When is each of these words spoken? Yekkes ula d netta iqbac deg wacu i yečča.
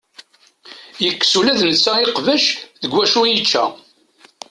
Yekkes 1.03 1.33
ula 1.39 1.53
d 1.59 1.61
netta 1.69 1.93
iqbac 1.99 2.45
deg 2.81 2.91
wacu 2.93 3.19
i 3.25 3.31
yečča. 3.31 3.63